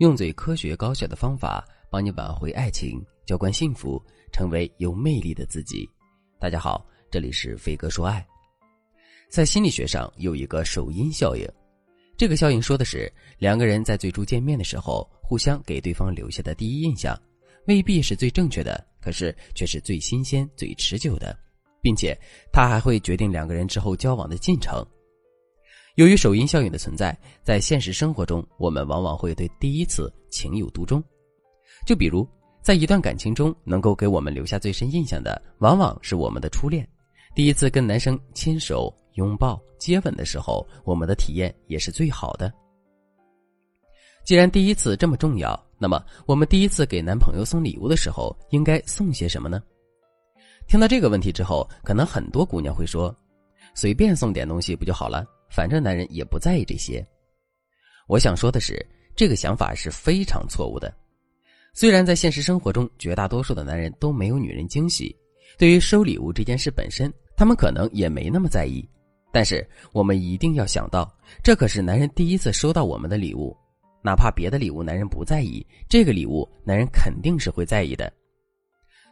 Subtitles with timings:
[0.00, 4.02] 用最科学高效的方法帮你挽回爱情，浇灌幸福，
[4.32, 5.86] 成为有魅力的自己。
[6.38, 8.26] 大家好，这里是飞哥说爱。
[9.28, 11.46] 在心理学上有一个首因效应，
[12.16, 17.14] 这个效应说的是两个人在最初见面的时候，互相给对方留下的第一印象，
[17.66, 21.38] 未必是最正确的，可是却是最新鲜、最持久的，
[21.82, 22.18] 并且
[22.50, 24.82] 它还会决定两个人之后交往的进程。
[25.96, 31.02] 由于首因效应的存在，在现实生活中，我们往往会对第一次情有独钟。
[31.86, 32.26] 就比如，
[32.62, 36.88] 在一段感情中，能够给我们留下最深印象的，往往是我们的初恋。
[37.34, 42.52] 第一次跟男生牵手、拥抱、接吻的时候，我们的体验也是最好的。
[44.24, 49.60] 既然第一次这么重要，那么我们第一次给男朋友送礼物的时候，应该送些什么呢？
[50.68, 53.14] 听到这个问题之后，可能很多姑娘会说
[53.74, 57.06] ：“随便送点东西不就好了？”反正男人也不在意这些。
[58.06, 60.92] 我想说的是，这个想法是非常错误的。
[61.72, 65.14] 虽然在现实生活中，绝大多数的男人都没有女人惊喜，
[65.58, 68.88] 对于收礼物这件事本身，他们可能也没那么在意。
[69.32, 71.08] 但是我们一定要想到，
[71.44, 73.56] 这可是男人第一次收到我们的礼物，
[74.02, 78.12] 哪怕别的礼物男人不在意，这个礼物男人肯定是会在意的。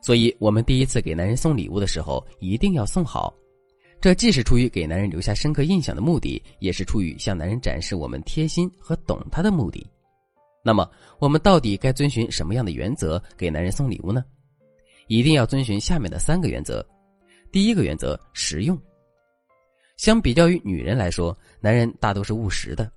[0.03, 3.33] 所以，我们第一次给男人送礼物的时候，一定要送好。
[4.01, 9.85] 这既是出于给男人留下深刻印象的目的，也是出于向男人展示我们贴心和懂他的目的。
[10.65, 14.25] 那么，我们到底该遵循什么样的原则给男人送礼物呢？
[15.09, 16.85] 一定要遵循下面的三个原则。
[17.51, 18.79] 第一个原则：实用。
[19.97, 22.91] 相比较于女人来说，男人大都是务实的。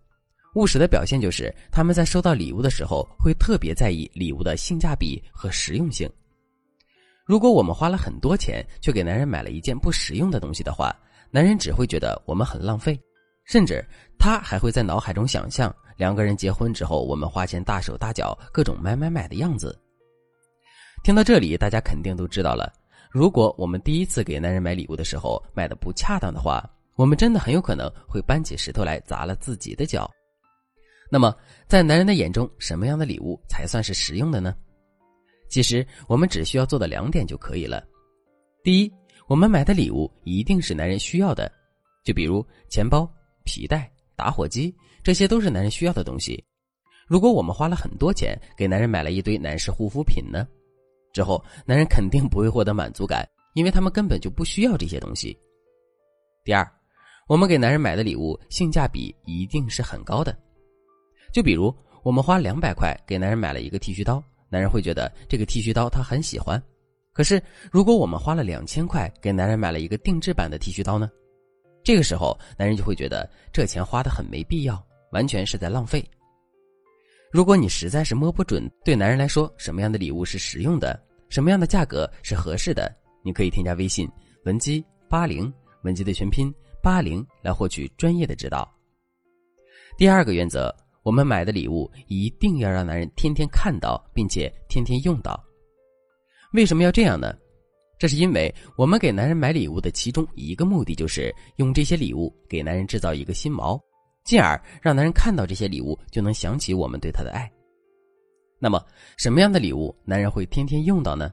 [0.54, 6.08] 务实的表现就是他们在收到礼物的时候，会特别在意礼物的性价比和实用性。
[7.32, 10.94] 如果我们花了很多钱，却给男人买了一件不实用的东西的话，
[11.30, 13.00] 男人只会觉得我们很浪费，
[13.46, 13.82] 甚至
[14.20, 19.80] 他还会在脑海中想象两个人结婚之后，我们花钱大手大脚，各种买买买的样子。
[21.06, 22.70] 听到这里，大家肯定都知道了，
[23.10, 30.12] 如果我们第一次给男人买礼物的时候买的不恰当的话，我们真的很有可能会搬起石头来砸了自己的脚。
[31.10, 31.34] 那么，
[31.66, 34.54] 在男人的眼中，什么样的礼物才算是实用的呢？
[35.52, 37.86] 其实我们只需要做到两点就可以了。
[38.64, 38.92] 第一，
[39.28, 41.52] 我们买的礼物一定是男人需要的，
[42.06, 43.06] 就比如钱包、
[43.44, 44.74] 皮带、打火机，
[45.04, 46.42] 这些都是男人需要的东西。
[47.06, 50.48] 如果我们花了很多钱给男人买了一堆男士护肤品呢，
[51.12, 55.38] 之后男人肯定不会获得满足感，因为他们根本就不需要这些东西。
[56.46, 56.66] 第二，
[57.28, 60.34] 我们给男人买的礼物性价比一定是很高的，
[61.34, 64.24] 就比如我们花两百块给男人买了一个剃须刀。
[64.52, 66.62] 男人会觉得这个剃须刀他很喜欢，
[67.14, 67.42] 可是
[67.72, 71.10] 如果我们花了两千块给男人买了一个定制版的剃须刀呢？
[71.86, 76.06] 这个时候男人就会觉得这钱花的很没必要，完全是在浪费。
[77.32, 84.06] 如果你实在是摸不准对男人来说什么样的礼物是实用的，什么样的价格是合适的，你可以添加微信
[84.44, 85.52] 文姬八零，
[85.84, 88.70] 文姬的全拼八零来获取专业的指导。
[89.98, 90.76] 第二个原则。
[91.04, 95.42] 我们买的礼物一定要让男人天天看到，并且天天用到。
[96.54, 97.34] 为什么要这样呢？
[97.98, 103.80] 这是因为我们给男人买礼物的其中一个目的，就是用这些礼物给男人制造一个心锚，
[104.24, 107.52] 进而让男人看到这些礼物就能想起我们对他的爱。
[108.60, 108.84] 那么，
[109.18, 111.32] 什么样的礼物男人会天天用到呢？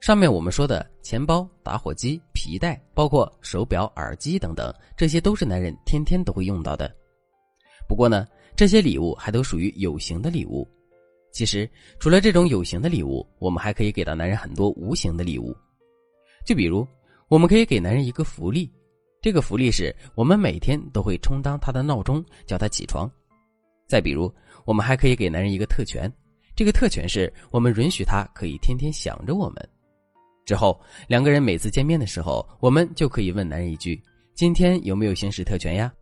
[0.00, 6.94] 上面我们说的钱包、打火机、皮带，包括手表、耳机等等，这些都是男人天天都会用到的。
[7.88, 8.26] 不过呢。
[8.56, 10.66] 这些礼物还都属于有形的礼物。
[11.30, 11.68] 其实，
[11.98, 15.54] 除了这种有形的礼物，我们还可以给到男人很多无形的礼物。
[16.46, 16.86] 就比如，
[17.28, 18.72] 我们可以给男人一个福利，
[19.20, 23.10] 这个福利是我们每天都会充当他的闹钟，叫他起床。
[23.86, 24.32] 再比如，
[24.64, 26.10] 我们还可以给男人一个特权，
[26.54, 29.68] 这个特权是我们允许他可以天天想着我们。
[30.46, 34.02] 之后，两个人每次见面的时候，我们就可以问男人一句
[34.34, 35.92] ：“今天有没有行使特权呀？”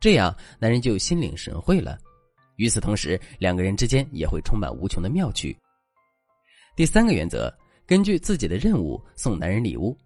[0.00, 1.98] 这样，男人就心领神会了。
[2.56, 5.56] 与此同时，两个人之间也会充满无穷的妙趣。
[6.76, 7.52] 第三个原则，
[7.86, 9.96] 根据自己的任务送男人礼物。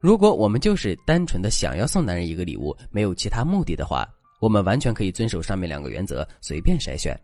[0.00, 4.08] 如果我们就是单纯的想要送男人一个礼物，没有其他目的的话，
[4.40, 7.18] 我们完全可以遵守上面两个原则，随便筛选。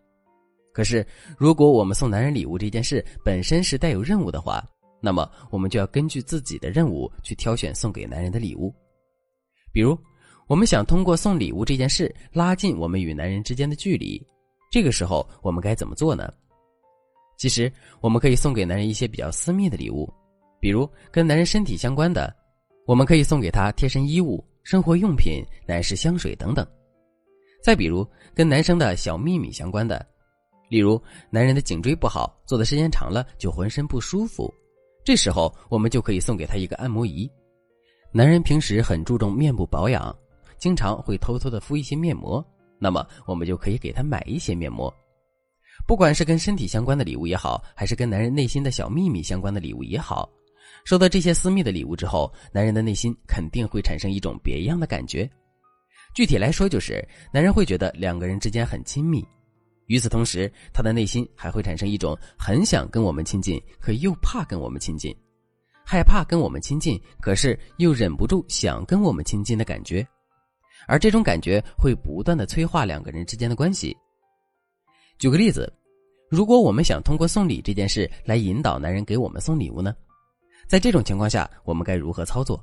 [0.75, 1.07] 可是，
[1.39, 4.63] 如果我们送男人礼物这件事本身是带有任务的话，
[5.01, 8.75] 那么我们就要根据自己的任务去挑选送给男人的礼物，
[9.73, 9.99] 比如。
[10.49, 14.25] 我们想通过送礼物这件事拉近我们与男人之间的距离，
[14.71, 16.33] 这个时候我们该怎么做呢？
[17.37, 17.71] 其实
[18.01, 20.09] 我们可以送给男人一些比较私密的礼物，
[20.61, 22.33] 比如跟男人身体相关的，
[22.87, 26.65] 我们可以送给他贴身衣物、生活用品、男士香水等等。
[27.61, 30.07] 再比如跟男生的小秘密相关的，
[30.69, 34.53] 例如，男人的颈椎不好，坐的时间长了就浑身不舒服，
[35.05, 37.29] 这时候我们就可以送给他一个按摩仪。
[38.13, 40.17] 男人平时很注重面部保养，
[40.59, 42.45] 经常会偷偷的敷一些面膜，
[42.79, 44.93] 那么我们就可以给他买一些面膜。
[45.87, 50.29] 不管是跟身体相关的礼物也好，还是跟男人内心的小秘密相关的礼物也好，
[50.85, 55.29] 收到这些私密的礼物之后，男人的内心肯定会产生一种别样的感觉。
[56.15, 59.23] 具体来说，就是男人会觉得两个人之间很亲密。
[59.87, 65.15] 与此同时，他的内心还会产生一种很想跟我们亲近，可又怕跟我们亲近，
[65.85, 70.05] 害怕跟我们亲近，可是又忍不住想跟我们亲近的感觉，
[70.87, 73.97] 而这种感觉会不断的催化两个人之间的关系。
[75.19, 75.73] 举个例子，
[76.31, 79.95] 如果我们想通过送礼这件事来引导男人给我们送礼物呢？
[80.69, 82.63] 在这种情况下，我们该如何操作？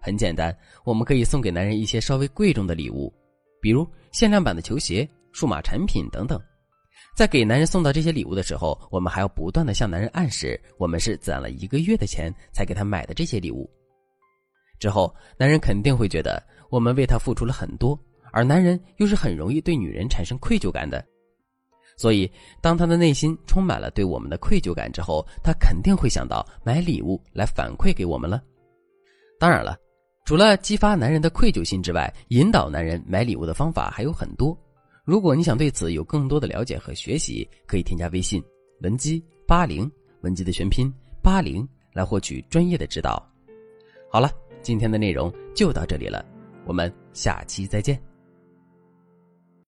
[0.00, 3.12] 很简单，我们可以送给男人一些稍微贵重的礼物，
[3.60, 5.08] 比如限量版的球鞋。
[5.30, 6.40] 数码产品等等，
[7.14, 13.70] 在给男人送到这些礼物的时候，我们还要不断的向男人暗示，我们是攒了一个月的钱才给他买的这些礼物。
[14.78, 17.98] 之后，男人肯定会觉得我们为他付出了很多，
[18.32, 21.04] 而男人又是很容易对女人产生愧疚感的。
[21.96, 22.30] 所以，
[22.60, 28.40] 当他的内心充满了对我们的愧疚感之后，他肯定会想到买礼物来反馈给我们了。
[29.40, 29.76] 当然了，
[30.24, 34.56] 除了激发男人的愧疚心之外，引导男人买礼物的方法还有很多。
[35.04, 38.40] 如果你想对此有更多的了解和学习，可以添加微信
[38.82, 39.90] 文姬八零，
[40.20, 43.20] 文姬的全拼八零，来获取专业的指导。
[44.08, 44.30] 好了，
[44.68, 46.22] 今天的内容就到这里了，
[46.66, 48.07] 我们下期再见。